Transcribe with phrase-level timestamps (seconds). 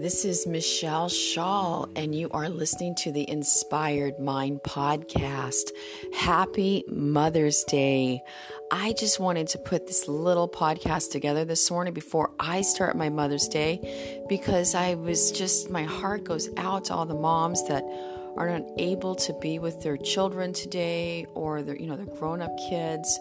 [0.00, 5.72] This is Michelle Shaw, and you are listening to the Inspired Mind podcast.
[6.14, 8.22] Happy Mother's Day.
[8.70, 13.10] I just wanted to put this little podcast together this morning before I start my
[13.10, 17.84] Mother's Day because I was just, my heart goes out to all the moms that
[18.38, 22.40] are not able to be with their children today or their, you know, their grown
[22.40, 23.20] up kids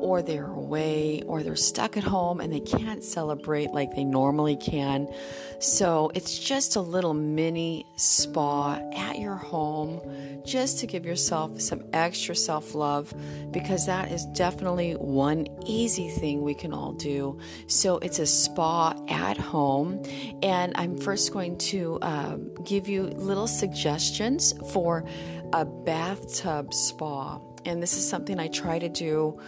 [0.00, 4.56] or they're away or they're stuck at home and they can't celebrate like they normally
[4.56, 5.08] can.
[5.58, 10.00] So it's just a little mini spa at your home
[10.44, 13.12] just to give yourself some extra self love
[13.50, 17.38] because that is definitely one easy thing we can all do.
[17.66, 20.02] So it's a spa at home.
[20.42, 25.04] And I'm first going to um, give you little suggestions for
[25.52, 27.40] a bathtub spa.
[27.64, 29.40] And this is something I try to do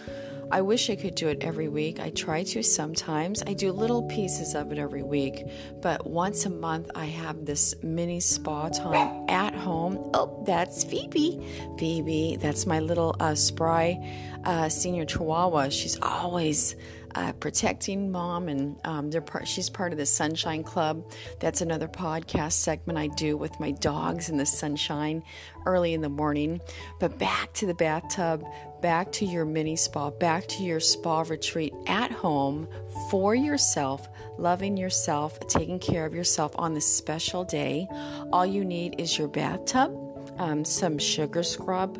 [0.51, 1.99] I wish I could do it every week.
[1.99, 3.43] I try to sometimes.
[3.45, 5.45] I do little pieces of it every week,
[5.81, 10.09] but once a month I have this mini spa time at home.
[10.13, 11.45] Oh, that's Phoebe.
[11.77, 14.03] Phoebe, that's my little uh, spry
[14.43, 15.69] uh, senior chihuahua.
[15.69, 16.75] She's always
[17.15, 21.03] uh, protecting mom, and um, they're part, she's part of the Sunshine Club.
[21.39, 25.23] That's another podcast segment I do with my dogs in the sunshine
[25.65, 26.61] early in the morning.
[26.99, 28.43] But back to the bathtub,
[28.81, 32.67] back to your mini spa, back to your spa retreat at home
[33.09, 37.87] for yourself, loving yourself, taking care of yourself on this special day.
[38.31, 39.91] All you need is your bathtub,
[40.37, 41.99] um, some sugar scrub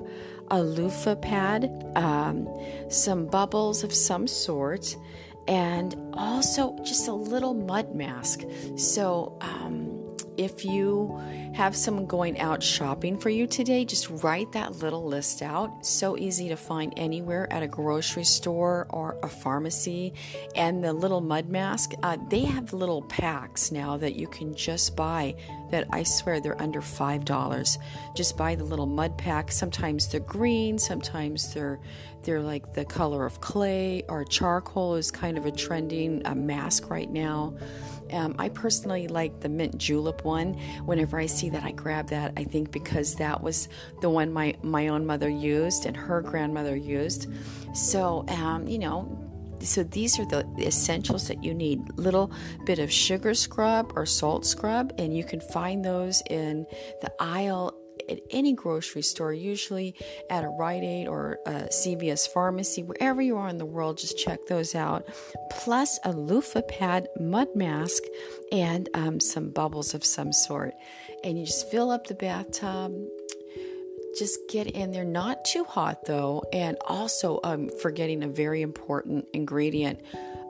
[0.52, 2.48] a loofah pad, um,
[2.90, 4.96] some bubbles of some sort,
[5.48, 8.44] and also just a little mud mask.
[8.76, 9.99] So, um,
[10.40, 11.20] if you
[11.54, 15.86] have someone going out shopping for you today, just write that little list out.
[15.86, 20.14] So easy to find anywhere at a grocery store or a pharmacy.
[20.56, 24.96] And the little mud mask, uh, they have little packs now that you can just
[24.96, 25.36] buy
[25.72, 27.78] that I swear they're under $5.
[28.16, 29.52] Just buy the little mud pack.
[29.52, 31.82] Sometimes they're green, sometimes they're
[32.24, 36.90] they're like the color of clay or charcoal is kind of a trending uh, mask
[36.90, 37.56] right now.
[38.12, 40.54] Um, I personally like the mint julep one.
[40.86, 42.34] Whenever I see that, I grab that.
[42.38, 43.70] I think because that was
[44.02, 47.28] the one my my own mother used and her grandmother used.
[47.74, 49.30] So um, you know,
[49.62, 52.32] so these are the essentials that you need little
[52.66, 56.66] bit of sugar scrub or salt scrub and you can find those in
[57.02, 57.79] the aisle
[58.10, 59.96] at any grocery store, usually
[60.30, 64.18] at a Rite Aid or a CVS pharmacy, wherever you are in the world, just
[64.18, 65.08] check those out.
[65.52, 68.04] Plus a loofah pad mud mask
[68.52, 70.74] and um, some bubbles of some sort.
[71.24, 72.94] And you just fill up the bathtub.
[74.18, 79.28] Just get in there, not too hot though, and also um, forgetting a very important
[79.34, 80.02] ingredient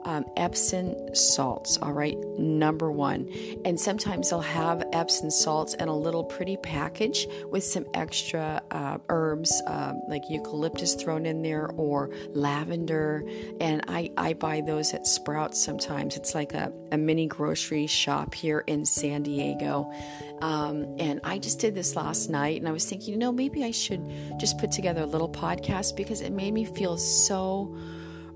[0.04, 3.28] um, Epsom salts, all right, number one.
[3.64, 8.98] And sometimes they'll have Epsom salts in a little pretty package with some extra uh,
[9.08, 13.24] herbs um, like eucalyptus thrown in there or lavender.
[13.60, 16.16] And I, I buy those at Sprouts sometimes.
[16.16, 19.92] It's like a, a mini grocery shop here in San Diego.
[20.40, 23.64] Um, and I just did this last night and I was thinking, you know, maybe
[23.64, 24.02] I should
[24.38, 27.76] just put together a little podcast because it made me feel so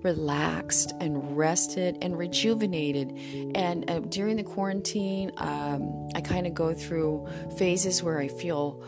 [0.05, 3.19] relaxed and rested and rejuvenated.
[3.57, 7.27] And uh, during the quarantine, um, I kind of go through
[7.57, 8.85] phases where I feel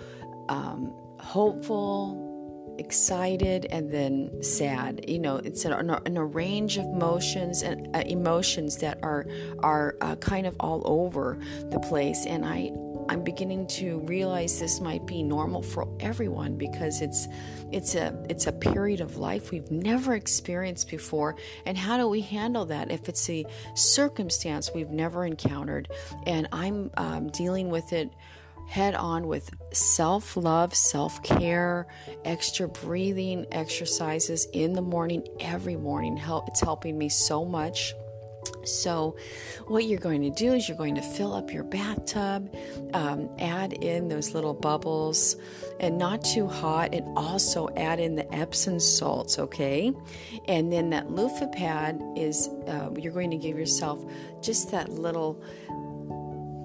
[0.48, 2.22] um, hopeful,
[2.78, 8.00] excited and then sad you know it's an, an, a range of emotions and uh,
[8.00, 9.24] emotions that are
[9.60, 11.38] are uh, kind of all over
[11.70, 12.70] the place and i
[13.08, 17.28] I'm beginning to realize this might be normal for everyone because it's
[17.72, 21.36] it's a it's a period of life we've never experienced before.
[21.64, 23.44] And how do we handle that if it's a
[23.74, 25.88] circumstance we've never encountered?
[26.26, 28.10] And I'm um, dealing with it
[28.66, 31.86] head on with self love, self care,
[32.24, 36.16] extra breathing exercises in the morning, every morning.
[36.16, 37.94] Help, It's helping me so much
[38.64, 39.16] So,
[39.66, 42.54] what you're going to do is you're going to fill up your bathtub,
[42.94, 45.36] um, add in those little bubbles,
[45.80, 49.92] and not too hot, and also add in the Epsom salts, okay?
[50.48, 54.04] And then that loofah pad is, uh, you're going to give yourself
[54.42, 55.42] just that little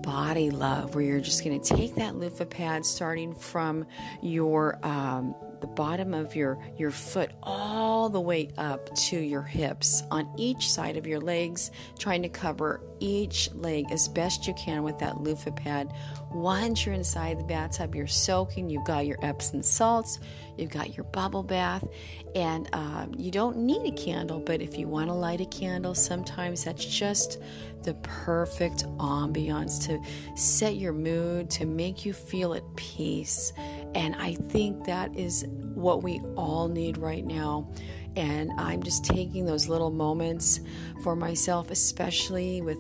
[0.01, 3.86] body love where you're just going to take that loofah pad starting from
[4.22, 10.04] your um, the bottom of your your foot all the way up to your hips
[10.12, 14.84] on each side of your legs trying to cover each leg as best you can
[14.84, 15.94] with that loofah pad.
[16.31, 20.19] Once you're inside the bathtub you're soaking you've got your epsom salts
[20.58, 21.88] you've got your bubble bath
[22.36, 25.94] and um, you don't need a candle but if you want to light a candle
[25.94, 27.40] sometimes that's just
[27.84, 30.00] the perfect ambiance to
[30.40, 33.54] set your mood to make you feel at peace
[33.96, 37.70] and I think that is what we all need right now.
[38.16, 40.60] And I'm just taking those little moments
[41.04, 42.78] for myself, especially with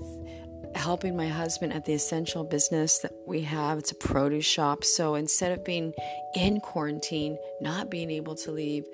[0.75, 3.77] helping my husband at the essential business that we have.
[3.77, 4.83] It's a produce shop.
[4.83, 5.93] So instead of being
[6.35, 8.85] in quarantine, not being able to leave,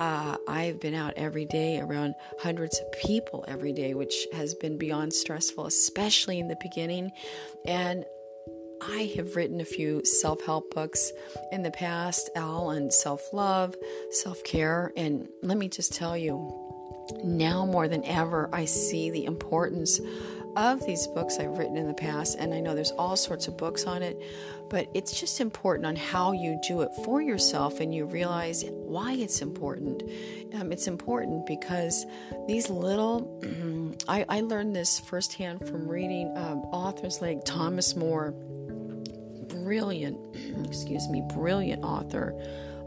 [0.00, 4.78] uh, I've been out every day around hundreds of people every day, which has been
[4.78, 7.12] beyond stressful, especially in the beginning.
[7.66, 8.04] And
[8.82, 11.12] I have written a few self help books
[11.52, 13.76] in the past, all on self love,
[14.10, 14.92] self care.
[14.96, 16.34] And let me just tell you,
[17.22, 20.00] now more than ever, I see the importance
[20.56, 22.36] of these books I've written in the past.
[22.38, 24.20] And I know there's all sorts of books on it,
[24.68, 29.12] but it's just important on how you do it for yourself and you realize why
[29.12, 30.02] it's important.
[30.54, 32.04] Um, it's important because
[32.48, 33.40] these little,
[34.08, 38.34] I, I, learned this firsthand from reading um, authors like Thomas Moore
[39.50, 40.18] brilliant,
[40.64, 42.34] excuse me, brilliant author,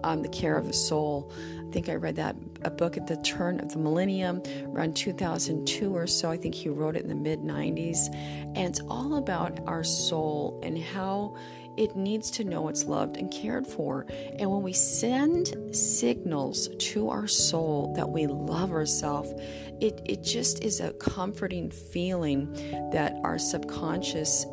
[0.04, 1.31] um, The Care of the Soul.
[1.68, 5.95] I think I read that a book at the turn of the millennium, around 2002
[5.95, 6.30] or so.
[6.30, 8.13] I think he wrote it in the mid 90s.
[8.56, 11.36] And it's all about our soul and how
[11.77, 14.06] it needs to know it's loved and cared for.
[14.38, 19.33] And when we send signals to our soul that we love ourselves,
[19.81, 22.54] it, it just is a comforting feeling
[22.92, 24.45] that our subconscious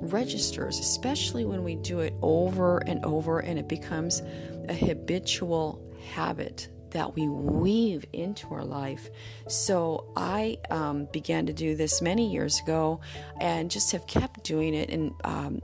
[0.00, 4.22] registers, especially when we do it over and over and it becomes
[4.68, 5.82] a habitual
[6.12, 9.10] habit that we weave into our life.
[9.48, 13.00] So I um, began to do this many years ago
[13.40, 14.90] and just have kept doing it.
[14.90, 15.60] And um,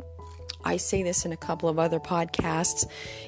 [0.65, 2.87] I say this in a couple of other podcasts.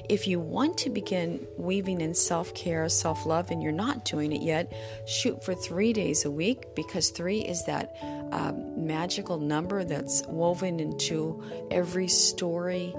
[0.09, 4.31] If you want to begin weaving in self care, self love, and you're not doing
[4.31, 4.71] it yet,
[5.07, 7.95] shoot for three days a week because three is that
[8.31, 12.93] um, magical number that's woven into every story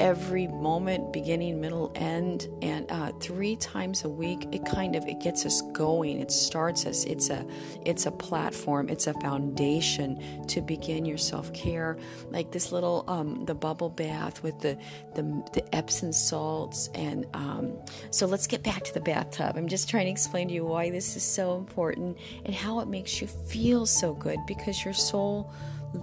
[0.00, 5.20] every moment beginning middle end and uh, three times a week it kind of it
[5.20, 6.20] gets us going.
[6.20, 7.04] It starts us.
[7.04, 7.46] It's a
[7.84, 8.88] it's a platform.
[8.88, 11.98] It's a foundation to begin your self-care.
[12.30, 14.78] Like this little um, the bubble bath with the
[15.14, 15.22] the,
[15.52, 17.78] the epsom salts and um,
[18.10, 19.56] so let's get back to the bathtub.
[19.56, 22.88] I'm just trying to explain to you why this is so important and how it
[22.88, 25.52] makes you feel so good because your soul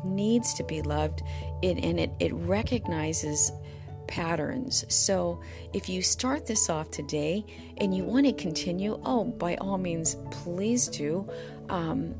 [0.03, 1.21] needs to be loved.
[1.61, 3.51] It, and it, it recognizes
[4.07, 4.85] patterns.
[4.87, 5.41] So
[5.73, 7.45] if you start this off today
[7.77, 11.29] and you want to continue, oh, by all means, please do.
[11.69, 12.15] Um,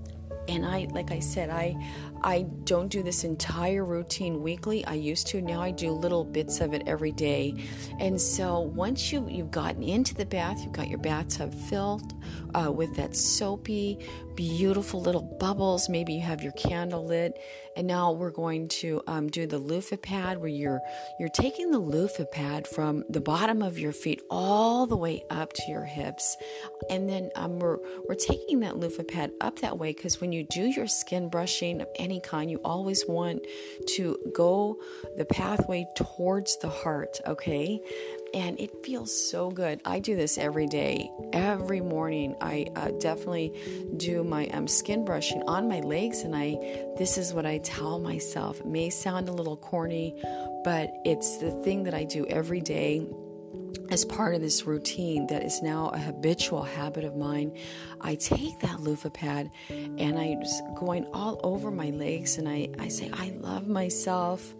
[0.47, 1.75] and I, like I said, I,
[2.21, 4.85] I don't do this entire routine weekly.
[4.85, 5.41] I used to.
[5.41, 7.55] Now I do little bits of it every day.
[7.99, 12.13] And so once you you've gotten into the bath, you've got your bathtub filled
[12.53, 13.99] uh, with that soapy,
[14.35, 15.89] beautiful little bubbles.
[15.89, 17.39] Maybe you have your candle lit.
[17.77, 20.79] And now we're going to um, do the loofah pad, where you're
[21.19, 25.51] you're taking the loofah pad from the bottom of your feet all the way up
[25.51, 26.37] to your hips,
[26.89, 30.45] and then um, we're we're taking that loofah pad up that way because when you
[30.49, 33.45] do your skin brushing of any kind, you always want
[33.95, 34.79] to go
[35.17, 37.19] the pathway towards the heart.
[37.27, 37.81] Okay,
[38.35, 39.79] and it feels so good.
[39.85, 42.35] I do this every day, every morning.
[42.41, 43.53] I uh, definitely
[43.95, 46.57] do my um, skin brushing on my legs, and I
[46.97, 48.59] this is what I tell myself.
[48.59, 50.13] It may sound a little corny,
[50.65, 53.07] but it's the thing that I do every day
[53.89, 57.55] as part of this routine that is now a habitual habit of mine,
[58.01, 60.41] I take that loofah pad and I'm
[60.75, 64.55] going all over my legs and I, I say, I love myself.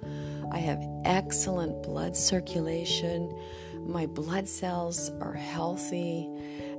[0.52, 3.36] I have excellent blood circulation
[3.86, 6.30] my blood cells are healthy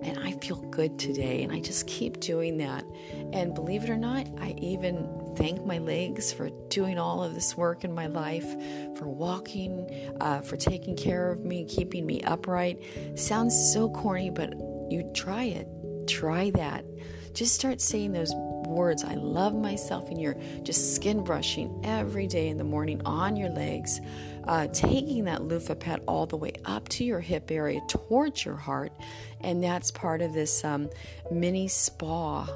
[0.03, 1.43] and I feel good today.
[1.43, 2.85] And I just keep doing that.
[3.33, 7.57] And believe it or not, I even thank my legs for doing all of this
[7.57, 8.49] work in my life,
[8.97, 12.83] for walking, uh, for taking care of me, keeping me upright.
[13.15, 14.55] Sounds so corny, but
[14.91, 15.69] you try it.
[16.07, 16.85] Try that.
[17.33, 18.33] Just start saying those
[18.77, 23.37] words, I love myself, and you're just skin brushing every day in the morning on
[23.37, 24.01] your legs,
[24.45, 28.57] uh, taking that loofah pad all the way up to your hip area towards your
[28.57, 28.93] heart.
[29.41, 30.91] And that's part of this um,
[31.33, 32.47] mini spa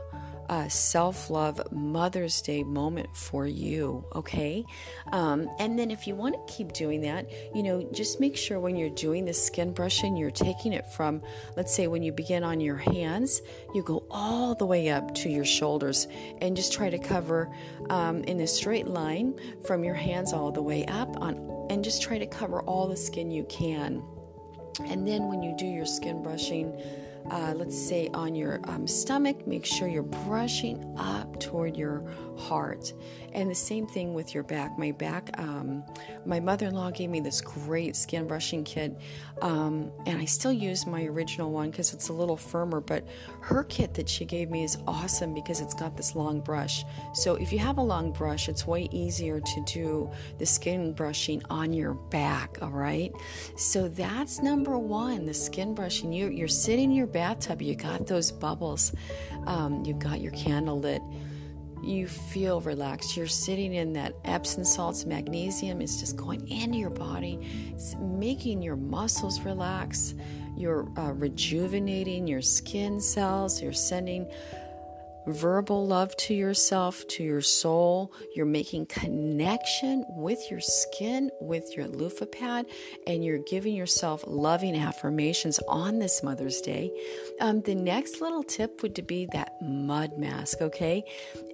[0.50, 4.64] uh, self love Mother's Day moment for you, okay?
[5.12, 8.58] Um, and then if you want to keep doing that, you know, just make sure
[8.58, 11.22] when you're doing the skin brushing, you're taking it from,
[11.56, 13.40] let's say, when you begin on your hands,
[13.76, 16.08] you go all the way up to your shoulders
[16.40, 17.48] and just try to cover
[17.88, 21.36] um, in a straight line from your hands all the way up on
[21.70, 24.02] and just try to cover all the skin you can.
[24.84, 26.76] And then when you do your skin brushing,
[27.30, 32.04] uh, let's say on your um, stomach, make sure you're brushing up toward your
[32.40, 32.92] heart.
[33.32, 34.76] And the same thing with your back.
[34.76, 35.84] My back, um,
[36.26, 38.98] my mother in law gave me this great skin brushing kit,
[39.40, 42.80] um, and I still use my original one because it's a little firmer.
[42.80, 43.06] But
[43.42, 46.84] her kit that she gave me is awesome because it's got this long brush.
[47.14, 51.40] So if you have a long brush, it's way easier to do the skin brushing
[51.50, 53.12] on your back, all right?
[53.56, 56.12] So that's number one the skin brushing.
[56.12, 58.92] You, you're sitting in your bathtub, you got those bubbles,
[59.46, 61.02] um, you got your candle lit
[61.82, 63.16] you feel relaxed.
[63.16, 67.38] You're sitting in that Epsom salts, magnesium is just going into your body,
[67.72, 70.14] it's making your muscles relax.
[70.56, 73.62] You're uh, rejuvenating your skin cells.
[73.62, 74.30] You're sending
[75.26, 78.12] verbal love to yourself, to your soul.
[78.34, 82.66] You're making connection with your skin, with your loofah pad,
[83.06, 86.90] and you're giving yourself loving affirmations on this Mother's Day.
[87.40, 91.04] Um, the next little tip would be that mud mask, okay?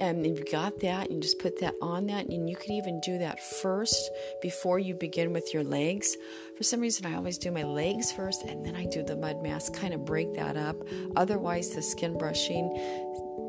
[0.00, 3.00] And if you got that, you just put that on that, and you could even
[3.00, 4.10] do that first
[4.42, 6.16] before you begin with your legs.
[6.56, 9.42] For some reason, I always do my legs first and then I do the mud
[9.42, 10.76] mask, kind of break that up.
[11.14, 12.72] Otherwise, the skin brushing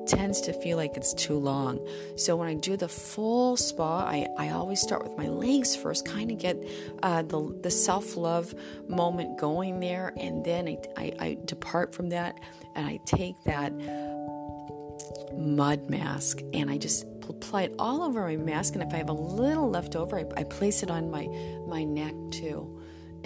[0.08, 1.80] tends to feel like it's too long.
[2.18, 6.06] So when I do the full spa, I, I always start with my legs first,
[6.06, 6.62] kind of get
[7.02, 8.54] uh, the, the self love
[8.90, 10.12] moment going there.
[10.18, 12.38] And then I, I, I depart from that
[12.76, 13.72] and I take that
[15.34, 18.74] mud mask and I just apply it all over my mask.
[18.74, 21.26] And if I have a little left over, I, I place it on my,
[21.68, 22.77] my neck too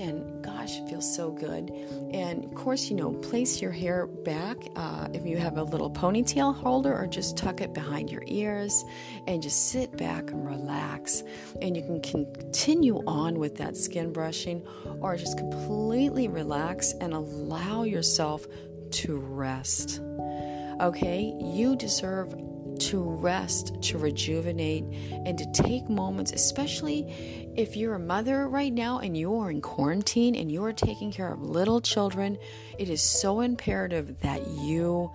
[0.02, 1.70] and gosh, it feels so good.
[2.12, 5.90] And of course, you know, place your hair back uh, if you have a little
[5.90, 8.84] ponytail holder, or just tuck it behind your ears
[9.28, 11.24] and just sit back and relax.
[11.62, 14.66] And you can continue on with that skin brushing,
[15.00, 18.46] or just completely relax and allow yourself
[18.92, 20.02] to rest.
[20.82, 22.34] Okay, you deserve
[22.80, 29.00] to rest, to rejuvenate, and to take moments, especially if you're a mother right now
[29.00, 32.38] and you are in quarantine and you are taking care of little children.
[32.80, 35.12] It is so imperative that you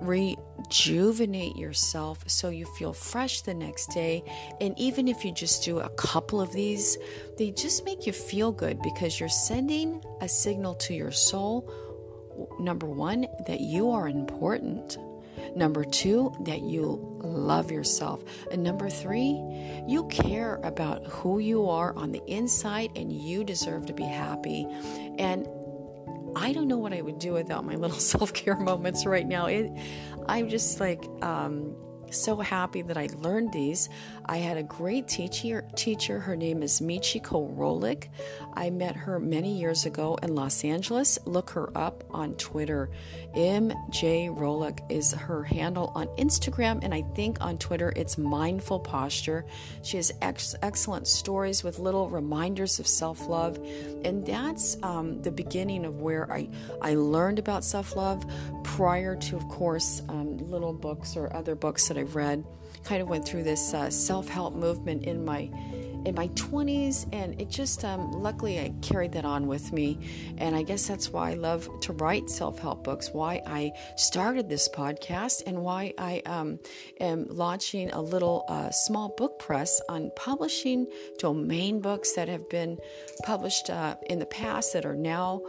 [0.00, 4.22] rejuvenate yourself so you feel fresh the next day.
[4.60, 6.98] And even if you just do a couple of these,
[7.38, 11.72] they just make you feel good because you're sending a signal to your soul.
[12.60, 14.98] Number one, that you are important.
[15.54, 18.24] Number two, that you love yourself.
[18.50, 19.42] And number three,
[19.86, 24.66] you care about who you are on the inside and you deserve to be happy.
[25.18, 25.46] And
[26.36, 29.46] I don't know what I would do without my little self care moments right now.
[29.46, 29.70] It,
[30.26, 31.74] I'm just like, um,
[32.10, 33.88] so happy that I learned these.
[34.30, 35.64] I had a great teacher.
[35.74, 38.08] Teacher, her name is Michiko Rolek.
[38.52, 41.18] I met her many years ago in Los Angeles.
[41.24, 42.90] Look her up on Twitter.
[43.34, 49.46] MJ Rolek is her handle on Instagram, and I think on Twitter it's Mindful Posture.
[49.82, 53.58] She has ex- excellent stories with little reminders of self love,
[54.04, 56.50] and that's um, the beginning of where I
[56.82, 58.26] I learned about self love.
[58.62, 62.44] Prior to, of course, um, little books or other books that I've read.
[62.88, 65.50] Kind of went through this uh, self help movement in my
[66.06, 69.98] in my 20s and it just um, luckily i carried that on with me.
[70.38, 74.70] And i guess that's why i love to write self-help books why i started this
[74.70, 76.58] podcast and why i um,
[76.98, 80.86] am launching a little uh, small book press on publishing
[81.18, 82.78] domain books that have been
[83.24, 85.42] published uh, in the past that are now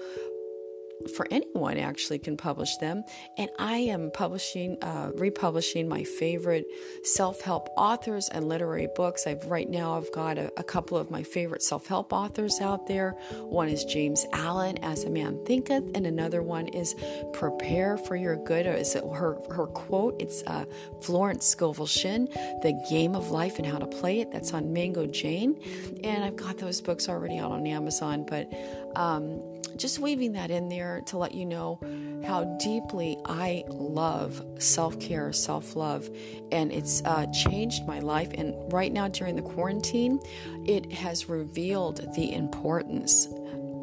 [1.15, 3.03] for anyone actually can publish them.
[3.37, 6.65] And I am publishing, uh, republishing my favorite
[7.03, 9.25] self-help authors and literary books.
[9.25, 13.11] I've right now I've got a, a couple of my favorite self-help authors out there.
[13.39, 16.95] One is James Allen, As a Man Thinketh, and another one is
[17.33, 18.65] Prepare for Your Good.
[18.65, 20.21] Or Is it her her quote?
[20.21, 20.65] It's uh,
[21.01, 22.27] Florence Scovel Shinn,
[22.61, 24.31] The Game of Life and How to Play It.
[24.31, 25.59] That's on Mango Jane,
[26.03, 28.25] and I've got those books already out on Amazon.
[28.27, 28.51] But
[28.95, 31.79] um, just weaving that in there to let you know
[32.25, 36.09] how deeply I love self care, self love,
[36.51, 38.31] and it's uh, changed my life.
[38.33, 40.19] And right now, during the quarantine,
[40.65, 43.27] it has revealed the importance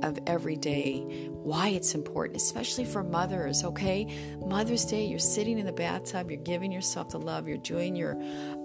[0.02, 0.98] of every day,
[1.30, 4.06] why it's important, especially for mothers, okay?
[4.44, 8.12] Mother's Day, you're sitting in the bathtub, you're giving yourself the love, you're doing your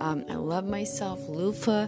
[0.02, 1.88] um, I love myself loofah,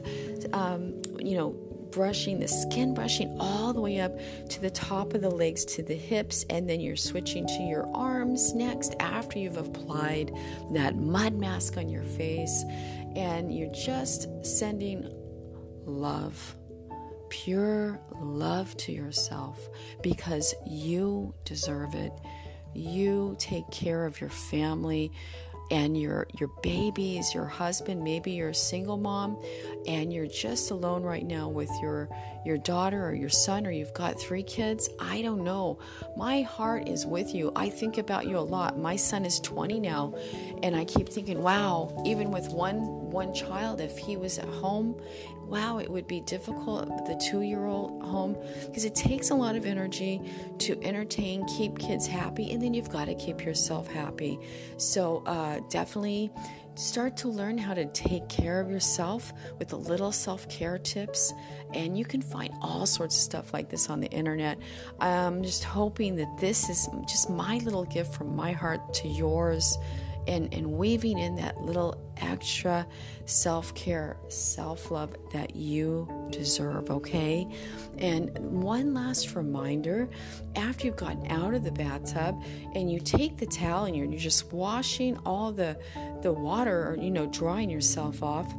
[0.54, 4.18] um, you know, brushing, the skin brushing all the way up
[4.50, 7.88] to the top of the legs to the hips, and then you're switching to your
[7.96, 10.32] arms next after you've applied
[10.72, 12.64] that mud mask on your face,
[13.16, 15.08] and you're just sending
[15.86, 16.56] love.
[17.30, 19.70] Pure love to yourself
[20.02, 22.12] because you deserve it.
[22.76, 25.12] You take care of your family
[25.72, 29.42] and your your babies, your husband, maybe you're a single mom
[29.88, 32.10] and you're just alone right now with your
[32.46, 35.80] your daughter or your son or you've got 3 kids, I don't know.
[36.18, 37.54] My heart is with you.
[37.56, 38.78] I think about you a lot.
[38.78, 40.14] My son is 20 now
[40.62, 45.00] and I keep thinking, wow, even with one one child if he was at home
[45.54, 49.56] wow, it would be difficult the two year old home because it takes a lot
[49.56, 50.20] of energy
[50.58, 54.40] to entertain, keep kids happy, and then you've got to keep yourself happy.
[54.78, 56.32] So, uh, definitely
[56.74, 61.32] start to learn how to take care of yourself with the little self care tips.
[61.76, 64.58] And you can find all sorts of stuff like this on the internet.
[65.00, 69.78] I'm just hoping that this is just my little gift from my heart to yours
[70.28, 72.86] and, and weaving in that little extra
[73.26, 77.48] self care, self love that you deserve, okay?
[77.98, 80.10] And one last reminder
[80.56, 82.42] after you've gotten out of the bathtub
[82.76, 85.78] and you take the towel and you're, you're just washing all the,
[86.22, 88.54] the water or, you know, drying yourself off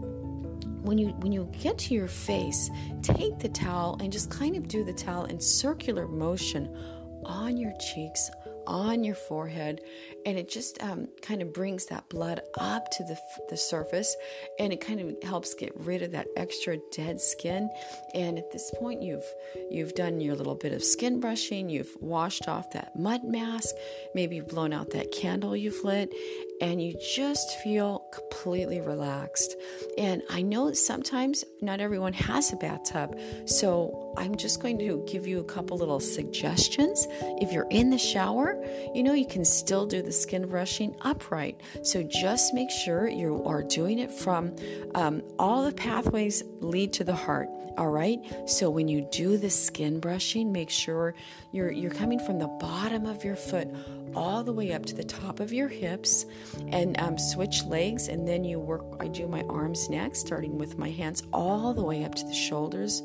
[0.82, 2.68] when you when you get to your face
[3.00, 6.76] take the towel and just kind of do the towel in circular motion
[7.24, 8.30] on your cheeks
[8.66, 9.82] on your forehead,
[10.26, 13.18] and it just um, kind of brings that blood up to the,
[13.50, 14.14] the surface
[14.58, 17.70] and it kind of helps get rid of that extra dead skin.
[18.14, 19.24] And at this point, you've
[19.70, 23.74] you've done your little bit of skin brushing, you've washed off that mud mask,
[24.14, 26.12] maybe you've blown out that candle you've lit,
[26.60, 29.56] and you just feel completely relaxed.
[29.98, 35.26] And I know sometimes not everyone has a bathtub, so I'm just going to give
[35.26, 37.06] you a couple little suggestions.
[37.40, 38.62] If you're in the shower,
[38.94, 41.60] you know you can still do the skin brushing upright.
[41.82, 44.54] So just make sure you are doing it from
[44.94, 47.48] um, all the pathways lead to the heart.
[47.76, 48.20] All right.
[48.48, 51.14] So when you do the skin brushing, make sure
[51.50, 53.68] you're you're coming from the bottom of your foot
[54.14, 56.24] all the way up to the top of your hips,
[56.68, 58.84] and um, switch legs, and then you work.
[59.00, 62.34] I do my arms next, starting with my hands all the way up to the
[62.34, 63.02] shoulders,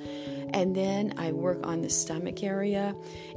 [0.54, 2.93] and then I work on the stomach area,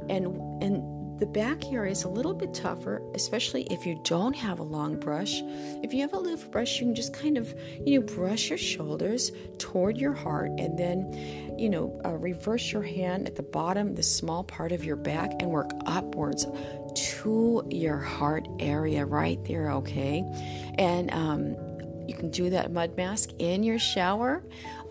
[0.09, 0.27] and
[0.61, 4.63] and the back area is a little bit tougher, especially if you don't have a
[4.63, 5.41] long brush.
[5.83, 7.53] If you have a loofah brush, you can just kind of,
[7.85, 12.81] you know, brush your shoulders toward your heart and then, you know, uh, reverse your
[12.81, 16.47] hand at the bottom, the small part of your back, and work upwards
[16.95, 20.23] to your heart area right there, okay?
[20.77, 21.55] And um,
[22.07, 24.43] you can do that mud mask in your shower.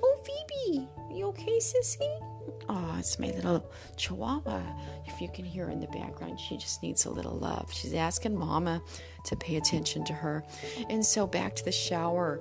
[0.02, 2.32] Oh, Phoebe, you okay, sissy?
[2.68, 3.64] Oh, it's my little
[3.96, 4.62] chihuahua.
[5.07, 7.72] If you can hear in the background, she just needs a little love.
[7.72, 8.83] She's asking mama
[9.25, 10.44] to pay attention to her.
[10.88, 12.40] And so back to the shower.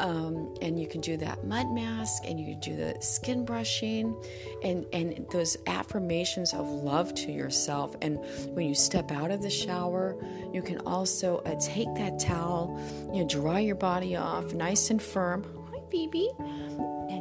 [0.00, 4.14] Um, and you can do that mud mask and you can do the skin brushing
[4.62, 7.96] and, and those affirmations of love to yourself.
[8.00, 8.18] And
[8.54, 10.16] when you step out of the shower,
[10.52, 12.80] you can also uh, take that towel,
[13.12, 15.44] you know, dry your body off nice and firm.
[15.72, 16.30] Hi, Phoebe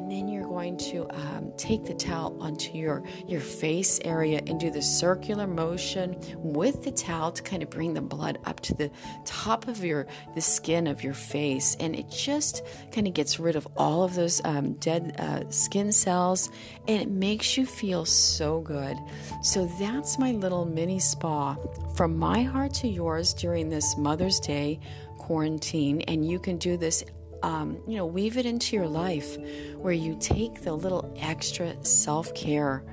[0.07, 4.57] and then you're going to um, take the towel onto your your face area and
[4.57, 8.73] do the circular motion with the towel to kind of bring the blood up to
[8.73, 8.89] the
[9.25, 11.75] top of your the skin of your face.
[11.81, 15.91] And it just kind of gets rid of all of those um, dead uh, skin
[15.91, 16.49] cells.
[16.87, 18.95] And it makes you feel so good.
[19.43, 21.57] So that's my little mini spa
[21.97, 24.79] from my heart to yours during this mother's day
[25.17, 25.99] quarantine.
[26.03, 27.03] And you can do this
[27.47, 29.37] um, you know, weave it into your life
[29.77, 32.83] where you take the little extra self care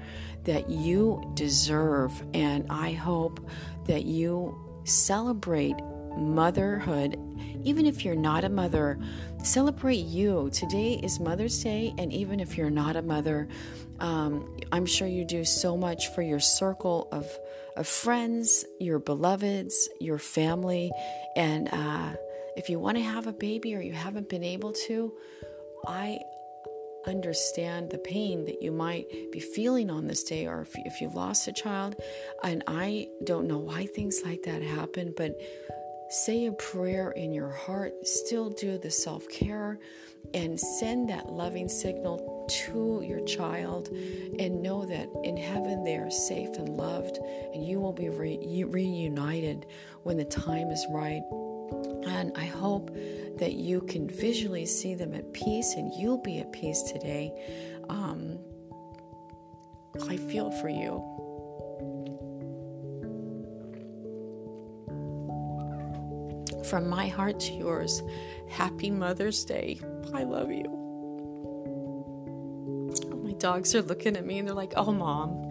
[0.44, 2.12] that you deserve.
[2.34, 3.40] And I hope
[3.86, 5.74] that you celebrate
[6.16, 7.18] motherhood,
[7.64, 8.96] even if you're not a mother,
[9.42, 10.50] celebrate you.
[10.52, 13.48] Today is Mother's Day, and even if you're not a mother,
[13.98, 17.26] um, I'm sure you do so much for your circle of,
[17.76, 20.92] of friends, your beloveds, your family,
[21.34, 22.14] and uh,
[22.56, 25.12] if you want to have a baby or you haven't been able to,
[25.86, 26.18] I
[27.06, 31.14] understand the pain that you might be feeling on this day or if, if you've
[31.14, 31.96] lost a child.
[32.42, 35.38] And I don't know why things like that happen, but
[36.08, 39.78] say a prayer in your heart, still do the self care,
[40.32, 43.88] and send that loving signal to your child.
[44.38, 47.18] And know that in heaven they are safe and loved,
[47.52, 49.66] and you will be re- reunited
[50.02, 51.22] when the time is right.
[52.06, 52.90] And I hope
[53.38, 57.32] that you can visually see them at peace and you'll be at peace today.
[57.88, 58.38] Um,
[60.08, 61.02] I feel for you.
[66.64, 68.02] From my heart to yours,
[68.48, 69.80] happy Mother's Day.
[70.12, 70.64] I love you.
[73.22, 75.50] My dogs are looking at me and they're like, "Oh, mom,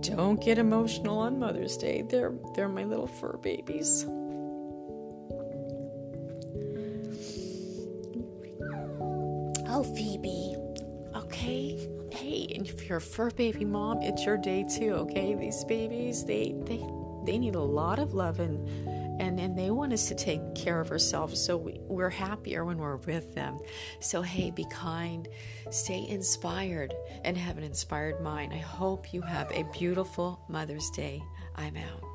[0.00, 2.02] don't get emotional on Mother's Day.
[2.02, 4.06] They're they're my little fur babies."
[12.84, 15.34] If you're a fur baby mom, it's your day too, okay?
[15.34, 16.84] These babies, they they
[17.24, 18.68] they need a lot of love and
[19.22, 22.78] and, and they want us to take care of ourselves so we, we're happier when
[22.78, 23.60] we're with them.
[24.00, 25.28] So, hey, be kind,
[25.70, 26.92] stay inspired,
[27.24, 28.52] and have an inspired mind.
[28.52, 31.22] I hope you have a beautiful Mother's Day.
[31.54, 32.13] I'm out.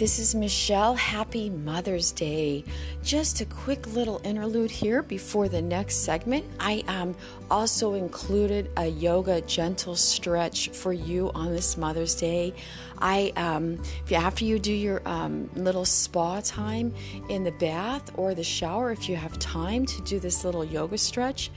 [0.00, 0.94] This is Michelle.
[0.94, 2.64] Happy Mother's Day.
[3.02, 6.46] Just a quick little interlude here before the next segment.
[6.58, 7.14] I um,
[7.50, 12.54] also included a yoga gentle stretch for you on this Mother's Day.
[12.98, 16.94] I, um, after you do your um, little spa time
[17.28, 20.96] in the bath or the shower, if you have time to do this little yoga
[20.96, 21.50] stretch,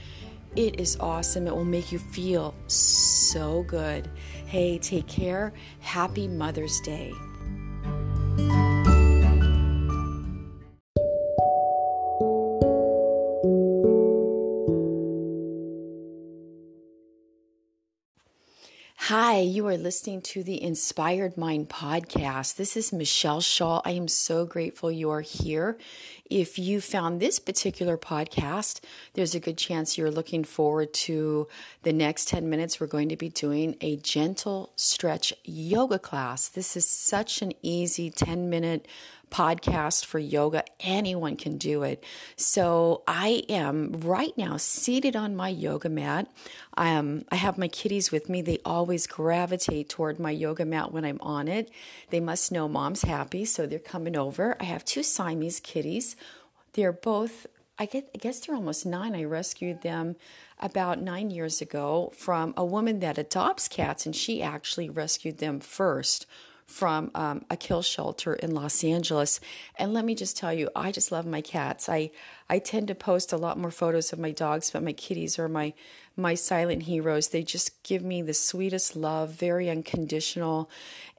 [0.54, 1.46] it is awesome.
[1.46, 4.10] It will make you feel so good.
[4.44, 5.54] Hey, take care.
[5.80, 7.14] Happy Mother's Day.
[19.34, 22.54] Hi, you are listening to the Inspired Mind podcast.
[22.54, 23.82] This is Michelle Shaw.
[23.84, 25.76] I am so grateful you are here.
[26.30, 28.78] If you found this particular podcast,
[29.14, 31.48] there's a good chance you're looking forward to
[31.82, 32.78] the next 10 minutes.
[32.78, 36.46] We're going to be doing a gentle stretch yoga class.
[36.46, 38.86] This is such an easy 10 minute
[39.30, 40.64] podcast for yoga.
[40.80, 42.04] Anyone can do it.
[42.36, 46.30] So I am right now seated on my yoga mat.
[46.76, 48.42] Um, I have my kitties with me.
[48.42, 51.70] They always gravitate toward my yoga mat when I'm on it.
[52.10, 54.56] They must know mom's happy, so they're coming over.
[54.60, 56.16] I have two Siamese kitties.
[56.72, 57.46] They're both,
[57.78, 59.14] I, I guess they're almost nine.
[59.14, 60.16] I rescued them
[60.60, 65.60] about nine years ago from a woman that adopts cats, and she actually rescued them
[65.60, 66.26] first
[66.66, 69.40] from um, a kill shelter in Los Angeles.
[69.78, 71.88] And let me just tell you, I just love my cats.
[71.88, 72.10] I
[72.48, 75.48] I tend to post a lot more photos of my dogs, but my kitties are
[75.48, 75.74] my
[76.16, 77.28] my silent heroes.
[77.28, 80.70] They just give me the sweetest love, very unconditional,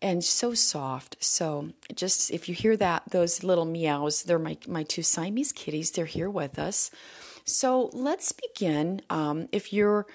[0.01, 1.17] and so soft.
[1.19, 5.91] So just if you hear that, those little meows, they're my my two Siamese kitties.
[5.91, 6.91] They're here with us.
[7.45, 9.01] So let's begin.
[9.09, 10.07] Um, if you're,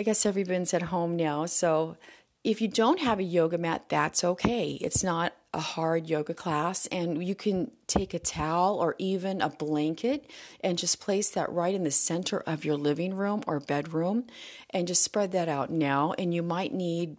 [0.00, 1.98] I guess everyone's at home now, so
[2.44, 4.72] if you don't have a yoga mat, that's okay.
[4.80, 9.48] It's not a hard yoga class, and you can take a towel or even a
[9.48, 10.28] blanket
[10.60, 14.24] and just place that right in the center of your living room or bedroom
[14.70, 16.14] and just spread that out now.
[16.18, 17.16] And you might need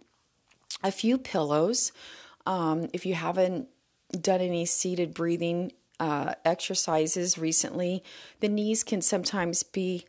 [0.82, 1.92] a few pillows.
[2.44, 3.68] Um, if you haven't
[4.20, 8.02] done any seated breathing uh, exercises recently,
[8.40, 10.04] the knees can sometimes be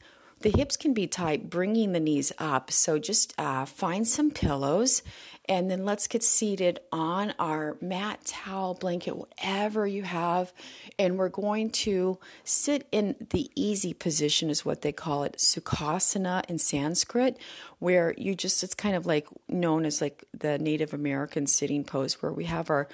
[0.46, 2.70] the hips can be tight, bringing the knees up.
[2.70, 5.02] So just uh, find some pillows
[5.50, 10.54] and then let's get seated on our mat, towel, blanket, whatever you have.
[11.00, 16.48] And we're going to sit in the easy position, is what they call it, Sukhasana
[16.48, 17.40] in Sanskrit,
[17.80, 22.22] where you just, it's kind of like known as like the Native American sitting pose,
[22.22, 22.88] where we have our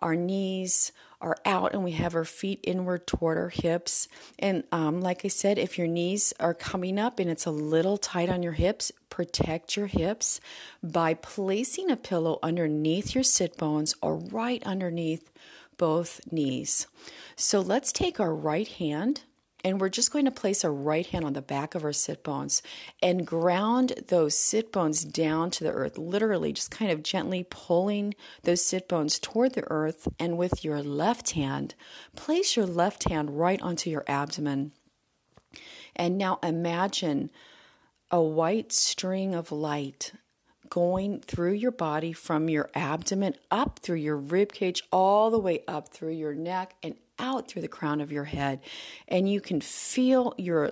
[0.00, 4.08] our knees are out and we have our feet inward toward our hips.
[4.38, 7.96] And um, like I said, if your knees are coming up and it's a little
[7.98, 10.40] tight on your hips, protect your hips
[10.82, 15.30] by placing a pillow underneath your sit bones or right underneath
[15.76, 16.86] both knees.
[17.36, 19.22] So let's take our right hand
[19.68, 22.24] and we're just going to place our right hand on the back of our sit
[22.24, 22.62] bones
[23.02, 28.14] and ground those sit bones down to the earth, literally just kind of gently pulling
[28.44, 30.08] those sit bones toward the earth.
[30.18, 31.74] And with your left hand,
[32.16, 34.72] place your left hand right onto your abdomen.
[35.94, 37.30] And now imagine
[38.10, 40.12] a white string of light
[40.70, 45.62] going through your body from your abdomen up through your rib cage all the way
[45.68, 48.60] up through your neck and out through the crown of your head
[49.06, 50.70] and you can feel your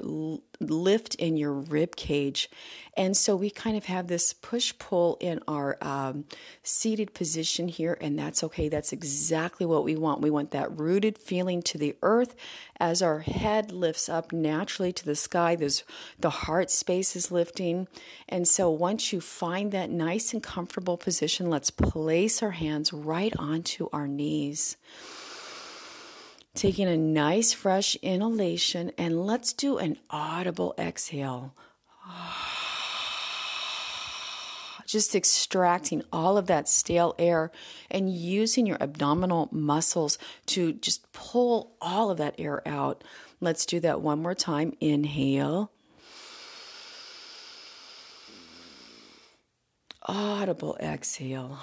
[0.61, 2.49] lift in your rib cage.
[2.97, 6.25] And so we kind of have this push pull in our um,
[6.63, 8.69] seated position here and that's okay.
[8.69, 10.23] That's exactly what we want.
[10.23, 12.35] We want that rooted feeling to the earth.
[12.79, 15.85] As our head lifts up naturally to the sky there's
[16.19, 17.89] the heart space is lifting.
[18.29, 23.35] And so once you find that nice and comfortable position let's place our hands right
[23.39, 24.77] onto our knees
[26.57, 31.55] Taking a nice fresh inhalation, and let's do an audible exhale.
[34.87, 37.53] Just extracting all of that stale air
[37.91, 40.17] and using your abdominal muscles
[40.47, 43.05] to just pull all of that air out.
[43.41, 44.73] Let's do that one more time.
[44.81, 45.71] Inhale.
[50.09, 51.59] Audible exhale.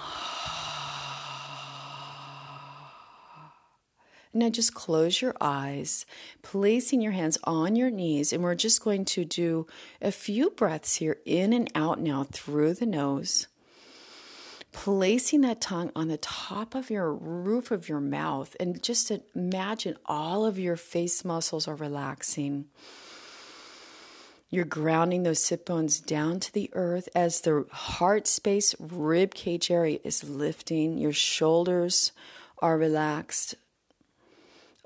[4.34, 6.08] Now just close your eyes,
[6.42, 9.68] placing your hands on your knees, and we're just going to do
[10.02, 13.48] a few breaths here in and out now through the nose.
[14.72, 19.98] Placing that tongue on the top of your roof of your mouth, and just imagine
[20.08, 22.66] all of your face muscles are relaxing.
[24.50, 29.70] You're grounding those sit bones down to the earth as the heart space, rib cage
[29.70, 30.98] area is lifting.
[30.98, 32.12] Your shoulders
[32.60, 33.56] are relaxed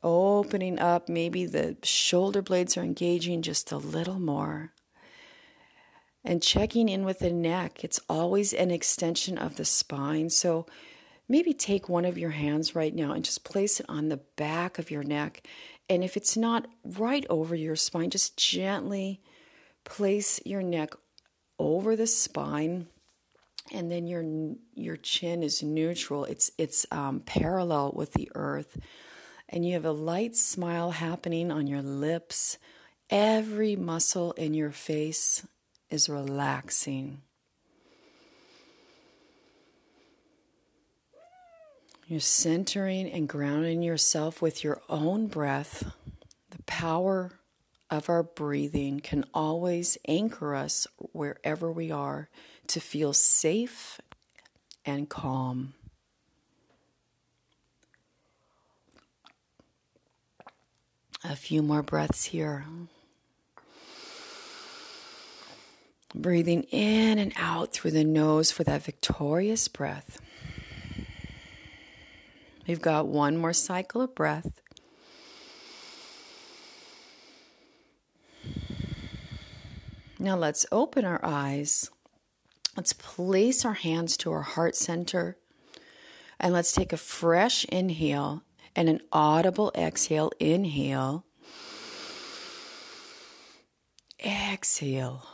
[0.08, 1.10] opening up.
[1.10, 4.72] Maybe the shoulder blades are engaging just a little more.
[6.24, 10.30] And checking in with the neck, it's always an extension of the spine.
[10.30, 10.65] So
[11.30, 14.80] maybe take one of your hands right now and just place it on the back
[14.80, 15.48] of your neck.
[15.89, 19.22] And if it's not right over your spine, just gently
[19.86, 20.93] place your neck
[21.60, 22.88] over the spine
[23.72, 24.24] and then your
[24.76, 28.78] your chin is neutral it's it's um, parallel with the earth
[29.50, 32.58] and you have a light smile happening on your lips.
[33.10, 35.46] Every muscle in your face
[35.90, 37.22] is relaxing.
[42.08, 45.92] You're centering and grounding yourself with your own breath.
[46.52, 47.34] The power
[47.90, 52.30] of our breathing can always anchor us wherever we are
[52.68, 54.00] to feel safe
[54.86, 55.74] and calm.
[61.23, 62.65] A few more breaths here.
[66.13, 70.19] Breathing in and out through the nose for that victorious breath.
[72.67, 74.62] We've got one more cycle of breath.
[80.19, 81.89] Now let's open our eyes.
[82.75, 85.38] Let's place our hands to our heart center.
[86.39, 88.43] And let's take a fresh inhale
[88.78, 90.32] and an audible exhale.
[90.40, 91.26] Inhale.
[94.24, 95.28] Exhale.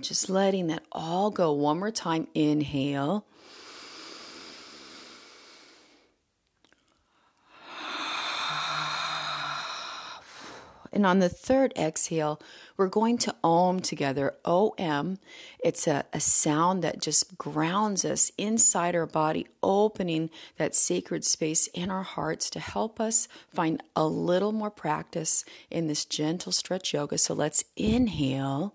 [0.00, 1.52] Just letting that all go.
[1.52, 2.26] One more time.
[2.34, 3.24] Inhale.
[10.92, 12.40] And on the third exhale,
[12.76, 14.34] we're going to om together.
[14.44, 15.18] OM.
[15.62, 21.66] It's a, a sound that just grounds us inside our body, opening that sacred space
[21.68, 26.94] in our hearts to help us find a little more practice in this gentle stretch
[26.94, 27.18] yoga.
[27.18, 28.74] So let's inhale.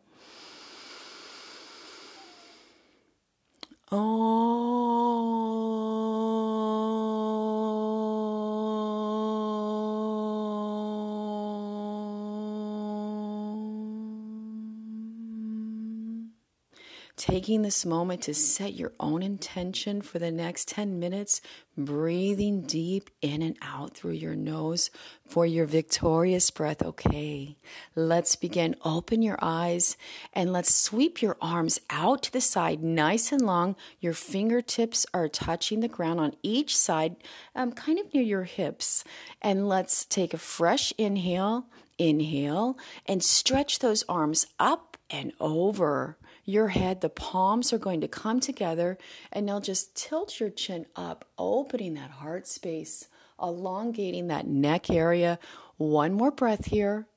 [17.24, 21.40] Taking this moment to set your own intention for the next 10 minutes,
[21.78, 24.92] breathing deep in and out through your nose
[25.26, 26.84] for your victorious breath.
[26.84, 27.56] Okay,
[27.96, 28.76] let's begin.
[28.84, 29.96] Open your eyes
[30.34, 33.78] and let's sweep your arms out to the side, nice and long.
[34.02, 37.16] Your fingertips are touching the ground on each side,
[37.56, 39.06] um, kind of near your hips.
[39.42, 41.68] And let's take a fresh inhale.
[41.98, 47.02] Inhale and stretch those arms up and over your head.
[47.02, 48.98] The palms are going to come together
[49.32, 53.08] and they'll just tilt your chin up, opening that heart space,
[53.42, 55.40] elongating that neck area.
[55.78, 57.08] One more breath here.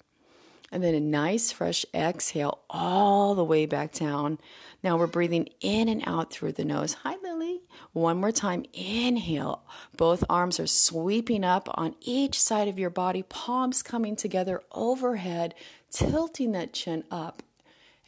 [0.73, 4.39] And then a nice fresh exhale all the way back down.
[4.83, 6.95] Now we're breathing in and out through the nose.
[7.05, 7.62] Hi, Lily.
[7.93, 8.65] One more time.
[8.73, 9.62] Inhale.
[9.97, 15.55] Both arms are sweeping up on each side of your body, palms coming together overhead,
[15.91, 17.45] tilting that chin up.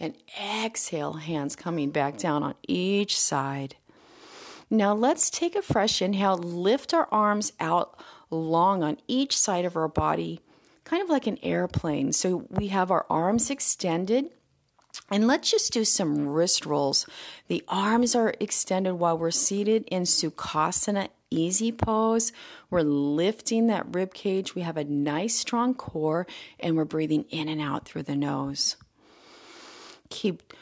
[0.01, 3.77] And exhale, hands coming back down on each side.
[4.71, 7.99] Now let's take a fresh inhale, lift our arms out
[8.31, 10.41] long on each side of our body,
[10.85, 12.13] kind of like an airplane.
[12.13, 14.31] So we have our arms extended.
[15.11, 17.07] And let's just do some wrist rolls.
[17.47, 22.33] The arms are extended while we're seated in Sukhasana easy pose.
[22.71, 24.55] We're lifting that rib cage.
[24.55, 26.27] We have a nice strong core
[26.61, 28.77] and we're breathing in and out through the nose.
[30.11, 30.55] Keep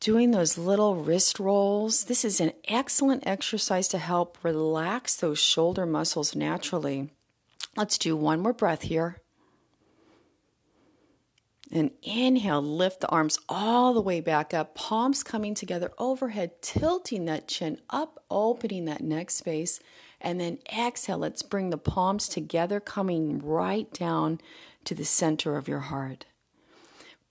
[0.00, 2.04] doing those little wrist rolls.
[2.04, 7.10] This is an excellent exercise to help relax those shoulder muscles naturally.
[7.76, 9.20] Let's do one more breath here.
[11.72, 17.24] And inhale, lift the arms all the way back up, palms coming together overhead, tilting
[17.24, 19.80] that chin up, opening that neck space.
[20.20, 24.40] And then exhale, let's bring the palms together, coming right down
[24.84, 26.26] to the center of your heart.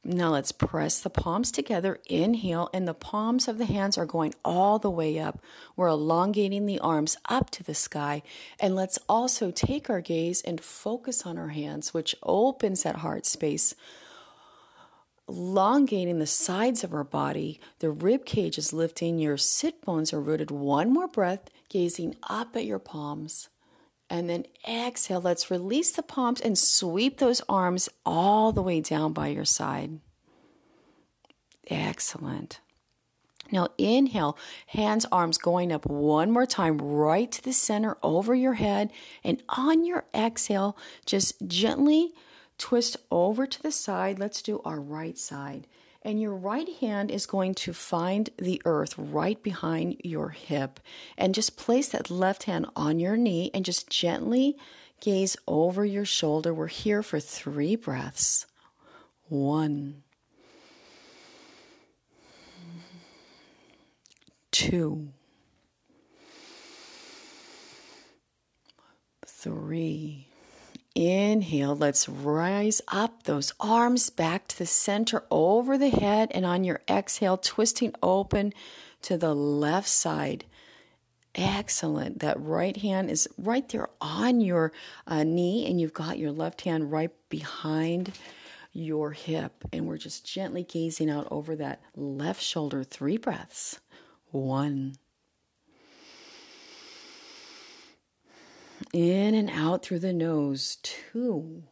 [0.08, 2.00] Now let's press the palms together.
[2.06, 5.40] Inhale, and the palms of the hands are going all the way up.
[5.76, 8.22] We're elongating the arms up to the sky.
[8.60, 13.26] And let's also take our gaze and focus on our hands, which opens that heart
[13.26, 13.74] space.
[15.28, 20.22] Elongating the sides of our body, the rib cage is lifting, your sit bones are
[20.22, 20.52] rooted.
[20.52, 23.50] One more breath, gazing up at your palms.
[24.10, 25.22] And then exhale.
[25.22, 30.00] Let's release the palms and sweep those arms all the way down by your side.
[31.68, 32.60] Excellent.
[33.52, 34.38] Now inhale,
[34.68, 38.92] hands, arms going up one more time, right to the center over your head.
[39.24, 42.14] And on your exhale, just gently
[42.58, 44.20] twist over to the side.
[44.20, 45.68] Let's do our right side
[46.06, 50.80] and your right hand is going to find the earth right behind your hip.
[51.18, 54.56] And just place that left hand on your knee and just gently
[55.02, 56.54] gaze over your shoulder.
[56.54, 58.46] We're here for three breaths.
[59.28, 60.04] One,
[64.52, 65.10] two,
[69.26, 70.28] three.
[70.96, 76.64] Inhale, let's rise up those arms back to the center over the head, and on
[76.64, 78.54] your exhale, twisting open
[79.02, 80.46] to the left side.
[81.36, 82.20] Excellent.
[82.20, 84.72] That right hand is right there on your
[85.06, 88.14] uh, knee, and you've got your left hand right behind
[88.72, 89.66] your hip.
[89.74, 92.86] And we're just gently gazing out over that left shoulder.
[92.86, 93.82] Three breaths.
[94.32, 94.96] One.
[98.96, 100.78] In and out through the nose.
[100.82, 101.64] Two.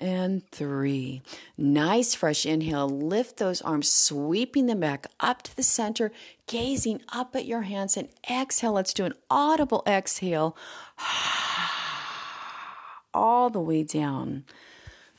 [0.00, 1.22] And three.
[1.56, 2.88] Nice fresh inhale.
[2.88, 6.10] Lift those arms, sweeping them back up to the center,
[6.48, 7.96] gazing up at your hands.
[7.96, 8.72] And exhale.
[8.72, 10.56] Let's do an audible exhale.
[13.14, 14.42] All the way down.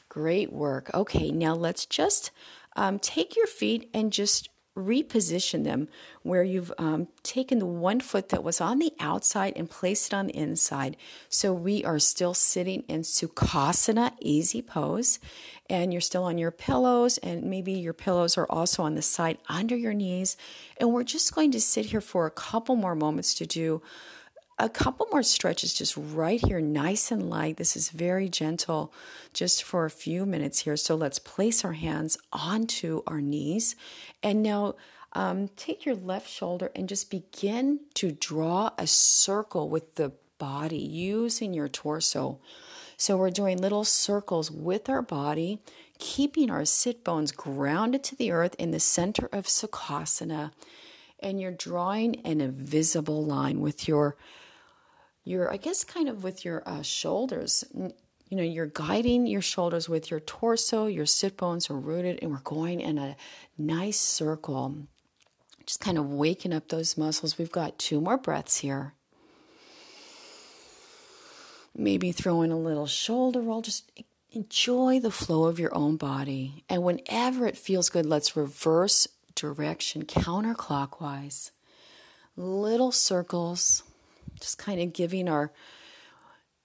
[0.09, 0.91] Great work.
[0.93, 2.31] Okay, now let's just
[2.75, 5.87] um, take your feet and just reposition them
[6.21, 10.15] where you've um, taken the one foot that was on the outside and placed it
[10.15, 10.95] on the inside.
[11.29, 15.19] So we are still sitting in Sukhasana, easy pose,
[15.69, 19.39] and you're still on your pillows, and maybe your pillows are also on the side
[19.49, 20.37] under your knees.
[20.77, 23.81] And we're just going to sit here for a couple more moments to do
[24.59, 27.57] a couple more stretches just right here, nice and light.
[27.57, 28.91] This is very gentle,
[29.33, 30.75] just for a few minutes here.
[30.75, 33.75] So let's place our hands onto our knees.
[34.23, 34.73] And now
[35.13, 40.77] um, take your left shoulder and just begin to draw a circle with the body
[40.77, 42.39] using your torso.
[42.97, 45.59] So we're doing little circles with our body,
[45.99, 50.51] keeping our sit bones grounded to the earth in the center of Sukhasana.
[51.19, 54.15] And you're drawing an invisible line with your
[55.27, 57.65] your, I guess, kind of with your uh, shoulders.
[57.75, 62.31] You know, you're guiding your shoulders with your torso, your sit bones are rooted, and
[62.31, 63.15] we're going in a
[63.57, 64.87] nice circle.
[65.65, 67.37] Just kind of waking up those muscles.
[67.37, 68.93] We've got two more breaths here.
[71.75, 73.61] Maybe throw in a little shoulder roll.
[73.61, 73.91] Just
[74.31, 76.63] enjoy the flow of your own body.
[76.69, 81.51] And whenever it feels good, let's reverse direction counterclockwise.
[82.35, 83.83] Little circles
[84.39, 85.51] just kind of giving our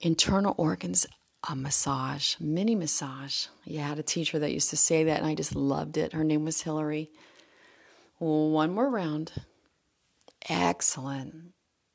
[0.00, 1.06] internal organs
[1.48, 3.46] a massage, mini massage.
[3.64, 6.12] You had a teacher that used to say that, and I just loved it.
[6.12, 7.10] Her name was Hillary.
[8.18, 9.32] One more round.
[10.48, 11.52] Excellent.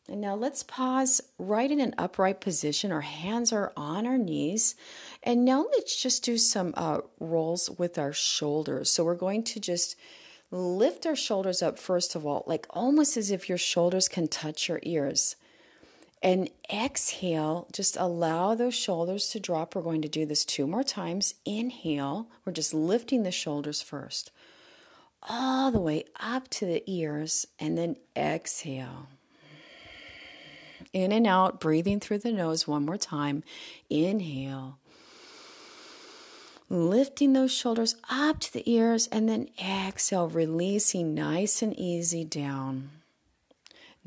[0.10, 2.92] And now let's pause right in an upright position.
[2.92, 4.76] Our hands are on our knees.
[5.24, 8.90] And now let's just do some uh, rolls with our shoulders.
[8.90, 9.98] So we're going to just
[10.50, 14.70] lift our shoulders up, first of all, like almost as if your shoulders can touch
[14.70, 15.36] your ears.
[16.28, 19.76] And exhale, just allow those shoulders to drop.
[19.76, 21.36] We're going to do this two more times.
[21.46, 24.30] Inhale, we're just lifting the shoulders first,
[25.24, 29.08] all the way up to the ears, and then exhale
[30.92, 33.42] in and out, breathing through the nose one more time.
[33.90, 34.80] Inhale.
[36.70, 42.90] Lifting those shoulders up to the ears and then exhale, releasing nice and easy down.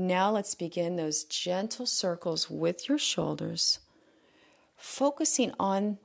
[0.01, 3.80] Now let's begin those gentle circles with your shoulders,
[4.74, 5.98] focusing on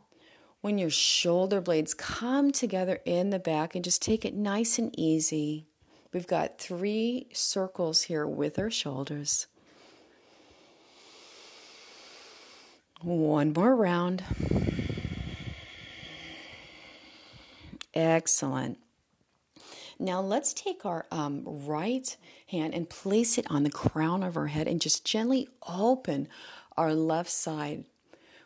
[0.59, 4.93] when your shoulder blades come together in the back and just take it nice and
[4.99, 5.67] easy.
[6.11, 9.47] We've got three circles here with our shoulders.
[13.01, 14.25] One more round.
[17.93, 18.77] Excellent.
[19.99, 22.15] Now let's take our um, right
[22.47, 26.27] hand and place it on the crown of our head and just gently open
[26.77, 27.85] our left side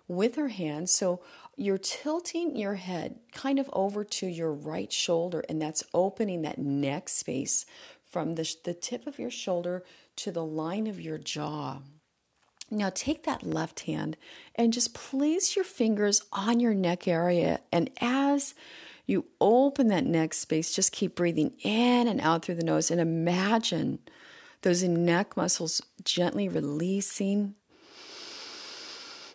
[0.07, 0.89] with our hand.
[0.89, 1.21] So
[1.55, 6.57] you're tilting your head kind of over to your right shoulder, and that's opening that
[6.57, 7.65] neck space
[8.05, 9.83] from the, the tip of your shoulder
[10.17, 11.79] to the line of your jaw.
[12.71, 14.15] Now take that left hand
[14.55, 17.61] and just place your fingers on your neck area.
[17.71, 18.53] And as
[19.09, 23.01] you open that neck space, just keep breathing in and out through the nose and
[23.01, 23.99] imagine
[24.61, 27.55] those neck muscles gently releasing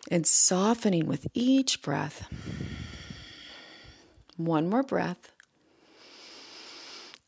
[0.09, 2.27] and softening with each breath.
[4.37, 5.31] One more breath.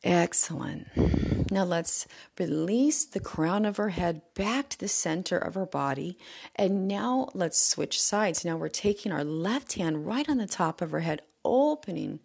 [0.04, 0.88] Excellent.
[1.50, 6.18] Now let's release the crown of her head back to the center of her body.
[6.56, 8.44] And now let's switch sides.
[8.44, 12.20] Now we're taking our left hand right on the top of her head, opening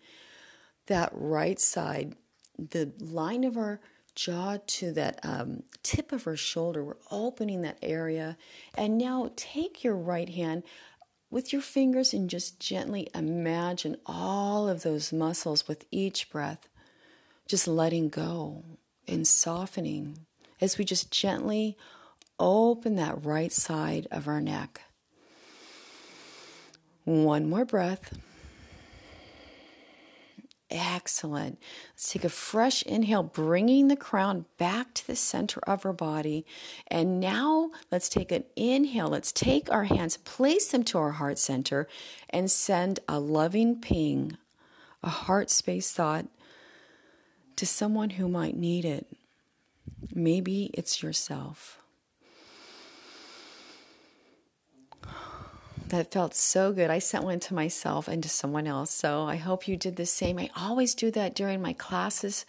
[0.86, 2.16] that right side,
[2.58, 3.80] the line of her
[4.14, 6.84] jaw to that um, tip of her shoulder.
[6.84, 8.36] We're opening that area.
[8.74, 10.64] And now take your right hand
[11.30, 16.68] with your fingers and just gently imagine all of those muscles with each breath
[17.46, 18.62] just letting go
[19.06, 20.26] and softening
[20.60, 21.76] as we just gently
[22.38, 24.82] open that right side of our neck.
[27.04, 28.16] One more breath.
[30.70, 31.58] Excellent.
[31.92, 36.46] Let's take a fresh inhale, bringing the crown back to the center of our body.
[36.86, 39.08] And now let's take an inhale.
[39.08, 41.88] Let's take our hands, place them to our heart center,
[42.30, 44.38] and send a loving ping,
[45.02, 46.26] a heart space thought
[47.56, 49.06] to someone who might need it.
[50.14, 51.78] Maybe it's yourself.
[55.88, 56.90] That felt so good.
[56.90, 58.90] I sent one to myself and to someone else.
[58.90, 60.38] So I hope you did the same.
[60.38, 62.46] I always do that during my classes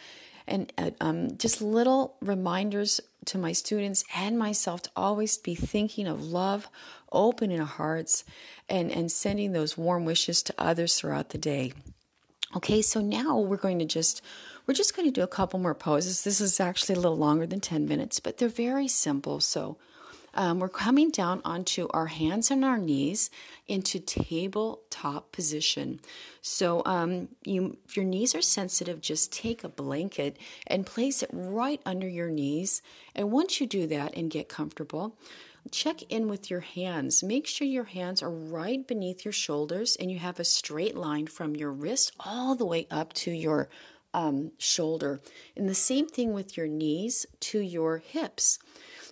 [0.48, 6.08] and uh, um, just little reminders to my students and myself to always be thinking
[6.08, 6.70] of love,
[7.12, 8.24] opening our hearts,
[8.70, 11.74] and, and sending those warm wishes to others throughout the day.
[12.56, 14.22] Okay, so now we're going to just
[14.66, 16.24] we're just going to do a couple more poses.
[16.24, 19.40] This is actually a little longer than 10 minutes, but they're very simple.
[19.40, 19.78] So
[20.36, 23.30] um, we're coming down onto our hands and our knees
[23.68, 26.00] into tabletop position.
[26.42, 31.30] So um, you, if your knees are sensitive, just take a blanket and place it
[31.32, 32.82] right under your knees.
[33.14, 35.16] And once you do that and get comfortable,
[35.72, 37.24] check in with your hands.
[37.24, 41.28] Make sure your hands are right beneath your shoulders and you have a straight line
[41.28, 43.70] from your wrist all the way up to your
[44.14, 45.22] um, shoulder.
[45.56, 48.60] And the same thing with your knees to your hips.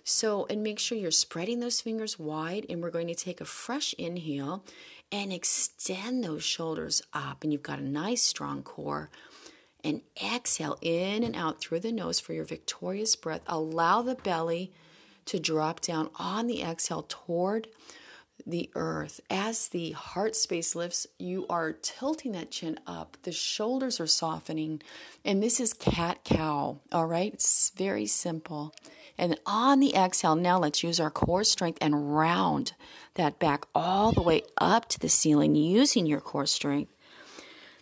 [0.04, 2.66] So, and make sure you're spreading those fingers wide.
[2.68, 4.64] And we're going to take a fresh inhale
[5.10, 7.42] and extend those shoulders up.
[7.42, 9.10] And you've got a nice strong core.
[9.84, 13.42] And exhale in and out through the nose for your victorious breath.
[13.48, 14.72] Allow the belly
[15.24, 17.68] to drop down on the exhale toward
[18.46, 19.20] the earth.
[19.30, 23.16] As the heart space lifts, you are tilting that chin up.
[23.22, 24.82] The shoulders are softening.
[25.24, 26.80] And this is cat cow.
[26.90, 27.32] All right.
[27.32, 28.74] It's very simple.
[29.18, 32.72] And on the exhale, now let's use our core strength and round
[33.14, 36.92] that back all the way up to the ceiling using your core strength.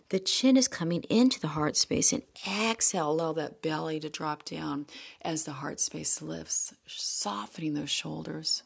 [0.09, 4.43] The chin is coming into the heart space and exhale, allow that belly to drop
[4.43, 4.87] down
[5.21, 8.63] as the heart space lifts, softening those shoulders.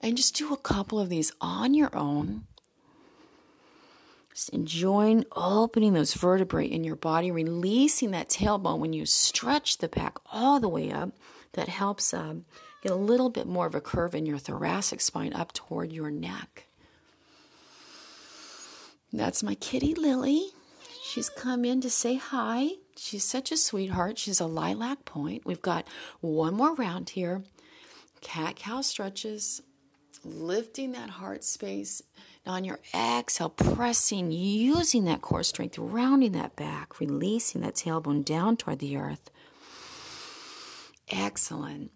[0.00, 2.44] And just do a couple of these on your own.
[4.32, 9.88] Just enjoying opening those vertebrae in your body, releasing that tailbone when you stretch the
[9.88, 11.10] back all the way up.
[11.54, 12.44] that helps um,
[12.82, 16.10] get a little bit more of a curve in your thoracic spine up toward your
[16.10, 16.66] neck.
[19.12, 20.50] That's my kitty Lily.
[21.02, 22.68] She's come in to say hi.
[22.96, 24.18] She's such a sweetheart.
[24.18, 25.46] She's a lilac point.
[25.46, 25.88] We've got
[26.20, 27.42] one more round here.
[28.20, 29.62] Cat cow stretches,
[30.24, 32.02] lifting that heart space.
[32.46, 38.56] On your exhale, pressing, using that core strength, rounding that back, releasing that tailbone down
[38.56, 39.28] toward the earth.
[41.10, 41.90] Excellent.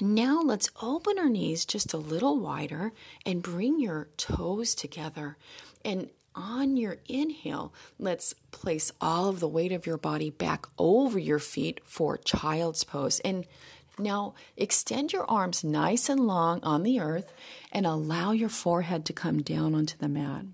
[0.00, 2.92] Now let's open our knees just a little wider
[3.26, 5.36] and bring your toes together.
[5.84, 11.18] And on your inhale, let's place all of the weight of your body back over
[11.18, 13.20] your feet for child's pose.
[13.20, 13.46] And
[13.98, 17.32] now extend your arms nice and long on the earth
[17.72, 20.44] and allow your forehead to come down onto the mat.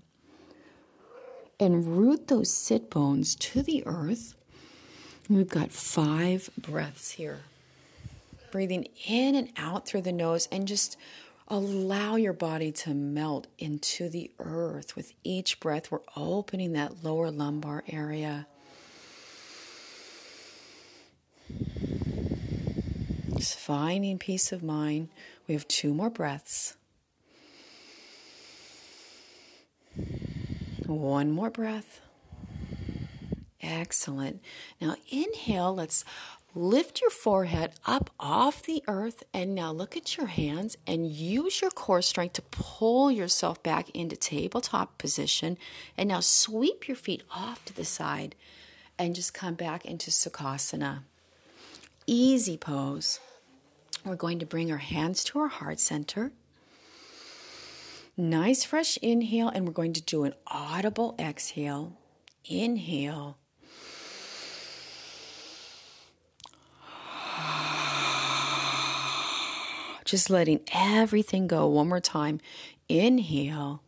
[1.59, 4.35] And root those sit bones to the earth.
[5.29, 7.41] We've got five breaths here.
[8.51, 10.97] Breathing in and out through the nose and just
[11.47, 14.95] allow your body to melt into the earth.
[14.95, 18.47] With each breath, we're opening that lower lumbar area.
[23.41, 25.09] Just finding peace of mind.
[25.47, 26.75] We have two more breaths.
[30.85, 32.01] One more breath.
[33.59, 34.43] Excellent.
[34.79, 35.73] Now inhale.
[35.73, 36.05] Let's
[36.53, 39.23] lift your forehead up off the earth.
[39.33, 43.89] And now look at your hands and use your core strength to pull yourself back
[43.89, 45.57] into tabletop position.
[45.97, 48.35] And now sweep your feet off to the side
[48.99, 50.99] and just come back into Sukhasana.
[52.05, 53.19] Easy pose.
[54.03, 56.31] We're going to bring our hands to our heart center.
[58.17, 61.97] Nice fresh inhale, and we're going to do an audible exhale.
[62.45, 63.37] Inhale.
[70.03, 72.41] Just letting everything go one more time.
[72.89, 73.81] Inhale.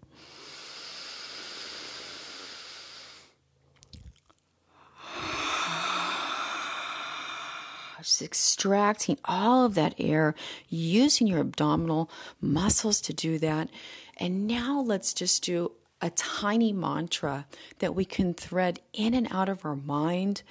[8.13, 10.35] Just extracting all of that air,
[10.69, 13.69] using your abdominal muscles to do that.
[14.17, 17.47] And now let's just do a tiny mantra
[17.79, 20.43] that we can thread in and out of our mind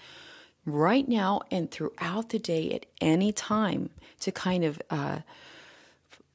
[0.67, 5.19] right now and throughout the day at any time to kind of uh,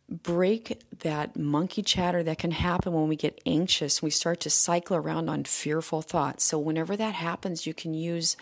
[0.07, 4.01] break that monkey chatter that can happen when we get anxious.
[4.01, 6.45] We start to cycle around on fearful thoughts.
[6.45, 8.37] So, whenever that happens, you can use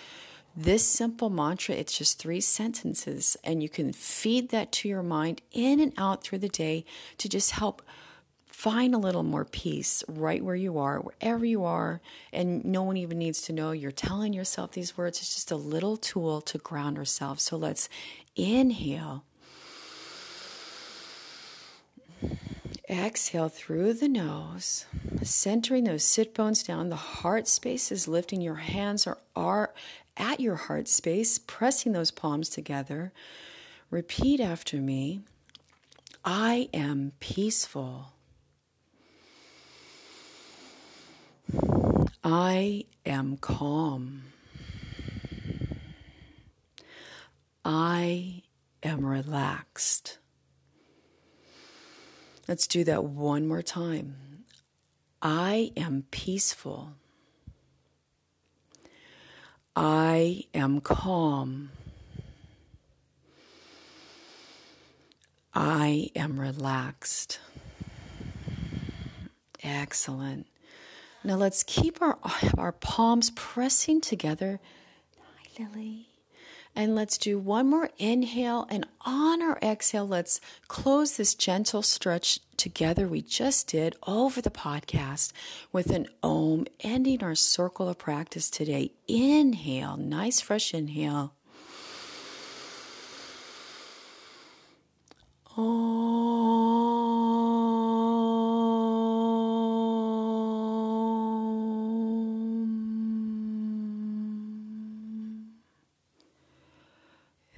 [0.55, 5.41] this simple mantra, it's just three sentences, and you can feed that to your mind
[5.51, 6.85] in and out through the day
[7.17, 7.81] to just help
[8.47, 11.99] find a little more peace right where you are, wherever you are,
[12.31, 15.19] and no one even needs to know you're telling yourself these words.
[15.19, 17.43] It's just a little tool to ground ourselves.
[17.43, 17.89] So let's
[18.37, 19.25] inhale.
[22.89, 24.85] Exhale through the nose,
[25.21, 26.89] centering those sit bones down.
[26.89, 28.39] The heart space is lifting.
[28.41, 29.73] Your hands are, are
[30.17, 33.11] at your heart space, pressing those palms together.
[33.89, 35.21] Repeat after me
[36.23, 38.13] I am peaceful.
[42.23, 44.23] I am calm.
[47.63, 48.41] I
[48.81, 50.17] am relaxed.
[52.47, 54.15] Let's do that one more time.
[55.21, 56.93] I am peaceful.
[59.75, 61.71] I am calm.
[65.53, 67.39] I am relaxed.
[69.63, 70.47] Excellent.
[71.23, 72.17] Now let's keep our,
[72.57, 74.59] our palms pressing together.
[75.19, 76.07] Hi, Lily.
[76.75, 78.67] And let's do one more inhale.
[78.69, 84.49] And on our exhale, let's close this gentle stretch together we just did over the
[84.49, 85.31] podcast
[85.71, 88.91] with an om, ending our circle of practice today.
[89.07, 91.33] Inhale, nice fresh inhale.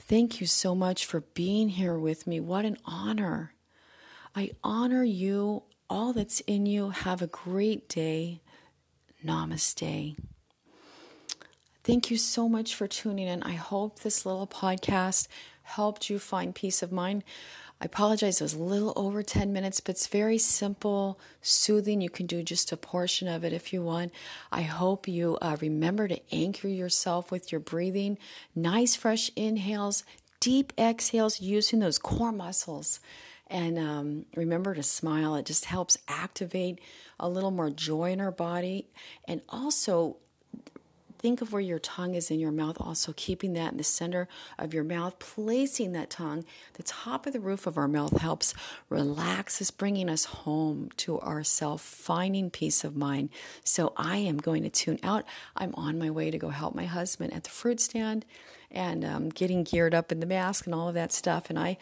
[0.08, 2.40] Thank you so much for being here with me.
[2.40, 3.54] What an honor.
[4.34, 6.92] I honor you, all that's in you.
[6.92, 8.40] Have a great day.
[9.26, 10.16] Namaste.
[11.84, 13.44] Thank you so much for tuning in.
[13.44, 15.28] I hope this little podcast
[15.64, 17.26] helped you find peace of mind.
[17.80, 22.02] I apologize, it was a little over 10 minutes, but it's very simple, soothing.
[22.02, 24.12] You can do just a portion of it if you want.
[24.52, 28.18] I hope you uh, remember to anchor yourself with your breathing.
[28.56, 30.04] Nice, fresh inhales,
[30.40, 33.00] deep exhales using those core muscles.
[33.46, 35.36] And um, remember to smile.
[35.36, 36.80] It just helps activate
[37.20, 38.88] a little more joy in our body.
[39.26, 40.18] And also,
[41.20, 44.28] think of where your tongue is in your mouth, also keeping that in the center
[44.58, 46.46] of your mouth, placing that tongue.
[46.74, 48.54] The top of the roof of our mouth helps
[48.90, 53.30] relax us, bringing us home to ourself, finding peace of mind.
[53.64, 55.26] So I am going to tune out.
[55.56, 58.26] I'm on my way to go help my husband at the fruit stand
[58.72, 61.50] and um, getting geared up in the mask and all of that stuff.
[61.50, 61.78] And I,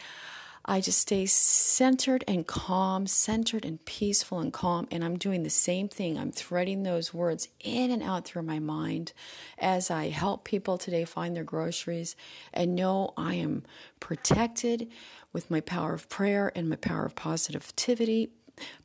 [0.68, 4.88] I just stay centered and calm, centered and peaceful and calm.
[4.90, 6.18] And I'm doing the same thing.
[6.18, 9.14] I'm threading those words in and out through my mind
[9.60, 12.16] as I help people today find their groceries
[12.52, 13.64] and know I am
[14.00, 14.90] protected
[15.32, 18.32] with my power of prayer and my power of positivity.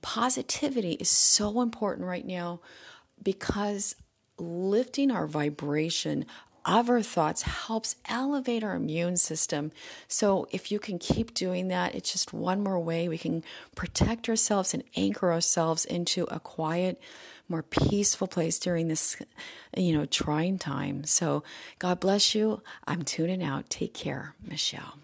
[0.02, 2.60] Positivity is so important right now
[3.22, 3.94] because
[4.38, 6.26] lifting our vibration
[6.70, 9.72] our thoughts helps elevate our immune system.
[10.06, 13.42] So, if you can keep doing that, it's just one more way we can
[13.74, 17.00] protect ourselves and anchor ourselves into a quiet,
[17.48, 19.16] more peaceful place during this,
[19.76, 21.04] you know, trying time.
[21.04, 21.42] So,
[21.80, 22.62] God bless you.
[22.86, 23.68] I'm tuning out.
[23.68, 24.94] Take care, Michelle.